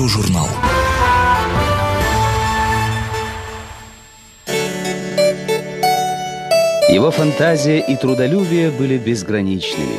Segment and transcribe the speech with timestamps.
[0.00, 0.48] Радиожурнал.
[6.88, 9.98] Его фантазия и трудолюбие были безграничными.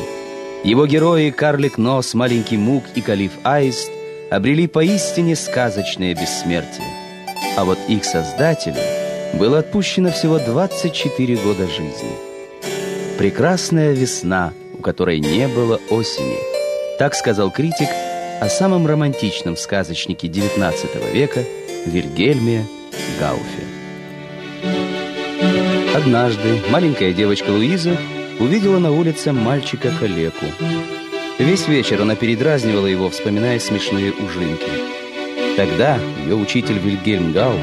[0.63, 3.91] Его герои Карлик Нос, Маленький Мук и Калиф Аист
[4.31, 6.87] обрели поистине сказочное бессмертие.
[7.55, 8.81] А вот их создателю
[9.35, 12.15] было отпущено всего 24 года жизни.
[13.19, 16.37] Прекрасная весна, у которой не было осени.
[16.97, 17.89] Так сказал критик
[18.41, 21.43] о самом романтичном сказочнике XIX века
[21.85, 22.65] Вильгельме
[23.19, 23.63] Гауфе.
[25.95, 27.95] Однажды маленькая девочка Луиза
[28.39, 30.47] увидела на улице мальчика-калеку.
[31.37, 34.71] Весь вечер она передразнивала его, вспоминая смешные ужинки.
[35.55, 37.61] Тогда ее учитель Вильгельм Гауф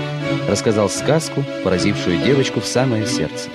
[0.48, 3.48] рассказал сказку, поразившую девочку в самое сердце.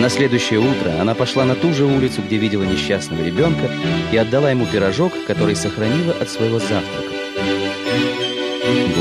[0.00, 3.68] На следующее утро она пошла на ту же улицу, где видела несчастного ребенка,
[4.12, 7.12] и отдала ему пирожок, который сохранила от своего завтрака.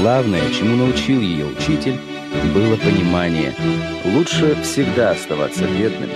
[0.02, 2.00] Главное, чему научил ее учитель,
[2.54, 3.54] было понимание.
[4.06, 6.10] Лучше всегда оставаться бедным,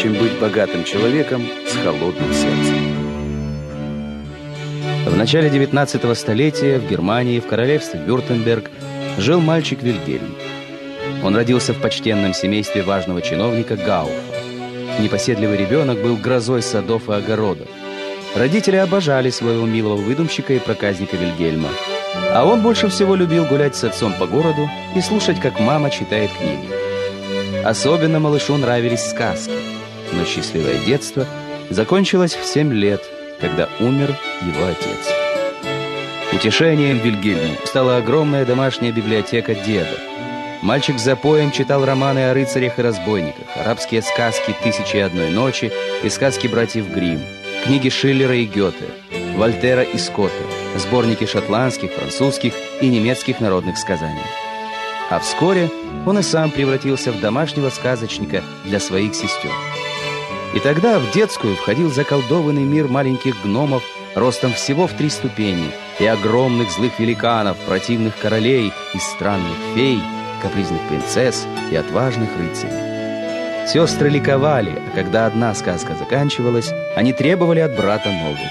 [0.00, 3.00] чем быть богатым человеком с холодным сердцем.
[5.06, 8.70] В начале 19 столетия в Германии, в королевстве Вюртемберг,
[9.18, 10.36] жил мальчик Вильгельм.
[11.22, 14.12] Он родился в почтенном семействе важного чиновника Гауфа.
[15.00, 17.68] Непоседливый ребенок был грозой садов и огородов.
[18.34, 21.68] Родители обожали своего милого выдумщика и проказника Вильгельма.
[22.32, 26.30] А он больше всего любил гулять с отцом по городу и слушать, как мама читает
[26.32, 26.68] книги.
[27.64, 29.52] Особенно малышу нравились сказки.
[30.12, 31.26] Но счастливое детство
[31.70, 33.02] закончилось в 7 лет,
[33.40, 35.12] когда умер его отец.
[36.32, 39.98] Утешением Вильгельму стала огромная домашняя библиотека деда.
[40.62, 45.72] Мальчик за поем читал романы о рыцарях и разбойниках, арабские сказки «Тысячи и одной ночи»
[46.02, 47.22] и сказки братьев Гримм,
[47.64, 48.84] книги Шиллера и Гёте,
[49.36, 50.34] Вольтера и Скотта,
[50.76, 54.20] сборники шотландских, французских и немецких народных сказаний.
[55.08, 55.70] А вскоре
[56.04, 59.52] он и сам превратился в домашнего сказочника для своих сестер.
[60.54, 63.82] И тогда в детскую входил заколдованный мир маленьких гномов
[64.14, 69.98] ростом всего в три ступени и огромных злых великанов, противных королей и странных фей–
[70.40, 72.90] капризных принцесс и отважных рыцарей.
[73.68, 78.50] Сестры ликовали, а когда одна сказка заканчивалась, они требовали от брата новую.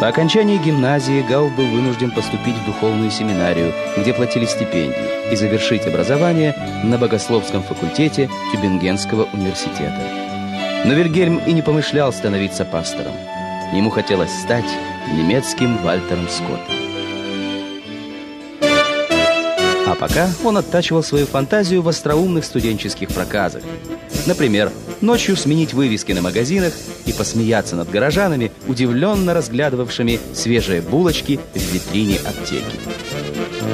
[0.00, 5.86] По окончании гимназии Гауф был вынужден поступить в духовную семинарию, где платили стипендии, и завершить
[5.86, 10.00] образование на богословском факультете Тюбингенского университета.
[10.84, 13.14] Но Вильгельм и не помышлял становиться пастором.
[13.72, 14.68] Ему хотелось стать
[15.12, 16.87] немецким Вальтером Скоттом.
[19.98, 23.62] Пока он оттачивал свою фантазию в остроумных студенческих проказах.
[24.26, 24.70] Например,
[25.00, 26.72] ночью сменить вывески на магазинах
[27.06, 32.78] и посмеяться над горожанами, удивленно разглядывавшими свежие булочки в витрине аптеки.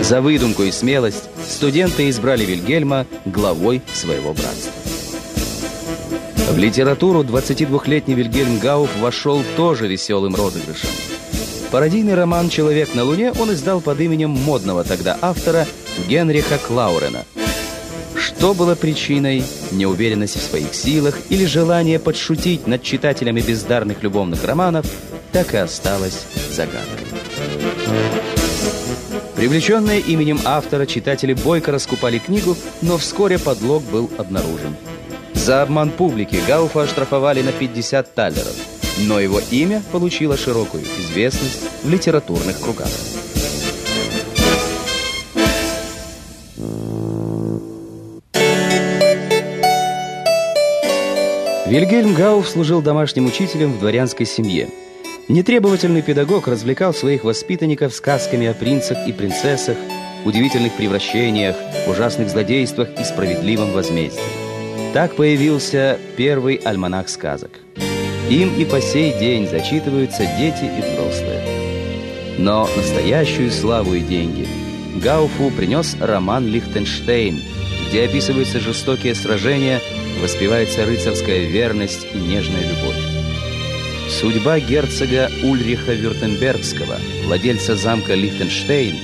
[0.00, 4.72] За выдумку и смелость студенты избрали Вильгельма главой своего братства.
[6.50, 10.90] В литературу 22-летний Вильгельм Гауф вошел тоже веселым розыгрышем.
[11.72, 15.66] Пародийный роман «Человек на Луне» он издал под именем модного тогда автора
[16.08, 17.24] Генриха Клаурена.
[18.16, 19.44] Что было причиной?
[19.70, 24.86] Неуверенность в своих силах или желание подшутить над читателями бездарных любовных романов,
[25.32, 27.06] так и осталось загадкой.
[29.36, 34.76] Привлеченные именем автора, читатели бойко раскупали книгу, но вскоре подлог был обнаружен.
[35.34, 38.54] За обман публики Гауфа оштрафовали на 50 талеров–
[38.98, 42.88] но его имя получило широкую известность в литературных кругах.
[51.74, 54.68] Вильгельм Гауф служил домашним учителем в дворянской семье.
[55.26, 59.76] Нетребовательный педагог развлекал своих воспитанников сказками о принцах и принцессах,
[60.24, 61.56] удивительных превращениях,
[61.88, 64.22] ужасных злодействах и справедливом возмездии.
[64.92, 67.50] Так появился первый альманах сказок–
[68.30, 71.42] им и по сей день зачитываются дети и взрослые.
[72.38, 74.46] Но настоящую славу и деньги
[75.02, 77.42] Гауфу принес роман «Лихтенштейн»,
[77.94, 79.80] где описываются жестокие сражения,
[80.20, 82.98] воспевается рыцарская верность и нежная любовь.
[84.10, 88.96] Судьба герцога Ульриха Вюртембергского, владельца замка Лихтенштейн,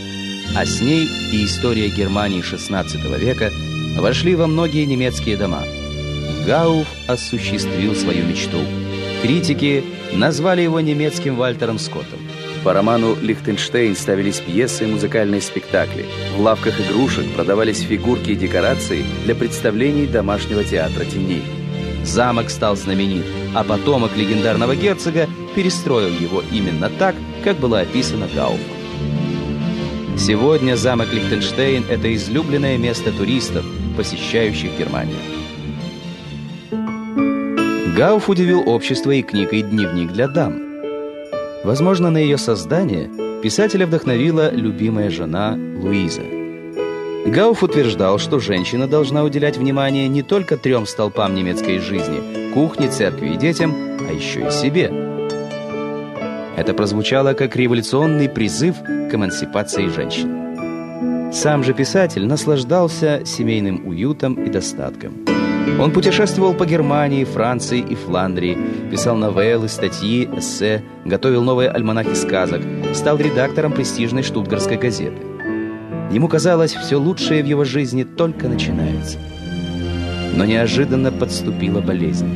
[0.57, 3.53] а с ней и история Германии XVI века
[3.97, 5.63] вошли во многие немецкие дома.
[6.45, 8.59] Гауф осуществил свою мечту–
[9.23, 9.85] Критики
[10.15, 12.20] назвали его немецким Вальтером Скоттом.
[12.62, 16.05] По роману «Лихтенштейн» ставились пьесы и музыкальные спектакли.
[16.37, 21.43] В лавках игрушек продавались фигурки и декорации для представлений домашнего театра теней.
[22.05, 23.25] Замок стал знаменит,
[23.55, 27.15] а потомок легендарного герцога перестроил его именно так,
[27.45, 28.77] как было описано Гауфом.
[30.19, 33.65] Сегодня замок Лихтенштейн– это излюбленное место туристов,
[33.97, 35.17] посещающих Германию.
[37.97, 40.70] Гауф удивил общество и книгой «Дневник для дам».
[41.62, 43.11] Возможно, на ее создание
[43.43, 46.23] писателя вдохновила любимая жена Луиза.
[47.27, 53.35] Гауф утверждал, что женщина должна уделять внимание не только трем столпам немецкой жизни– кухне, церкви
[53.35, 54.91] и детям, а еще и себе.
[56.57, 61.33] Это прозвучало как революционный призыв к эмансипации женщин.
[61.33, 65.30] Сам же писатель наслаждался семейным уютом и достатком.
[65.79, 68.59] Он путешествовал по Германии, Франции и Фландрии,
[68.91, 72.63] писал новеллы, статьи, эссе, готовил новые альманахи сказок,
[72.95, 75.23] стал редактором престижной штутгарской газеты.
[76.11, 79.19] Ему казалось, все лучшее в его жизни только начинается.
[80.35, 82.29] Но неожиданно подступила болезнь.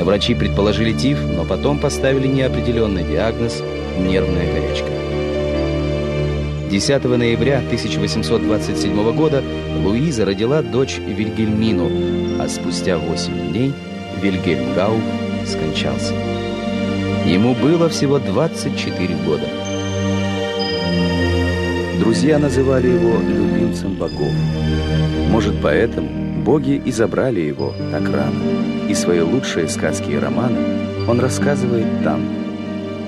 [0.00, 3.62] Врачи предположили тиф, но потом поставили неопределенный диагноз–
[3.98, 5.03] нервная горячка.
[6.74, 9.44] 10 ноября 1827 года
[9.84, 11.88] Луиза родила дочь Вильгельмину,
[12.42, 13.72] а спустя 8 дней
[14.20, 15.00] Вильгельм Гауф
[15.46, 16.14] скончался.
[17.26, 19.46] Ему было всего 24 года.
[22.00, 24.32] Друзья называли его любимцем богов.
[25.30, 28.88] Может, поэтому боги и забрали его так рано.
[28.88, 30.58] И свои лучшие сказки и романы
[31.06, 32.20] он рассказывает там,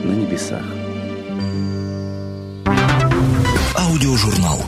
[0.04, 0.62] на небесах.
[3.76, 4.58] Аудиожурнал